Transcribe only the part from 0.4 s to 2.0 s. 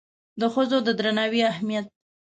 ښځو د درناوي اهمیت